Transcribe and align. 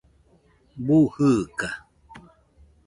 Bu 0.85 0.97
jɨɨka 1.13 1.69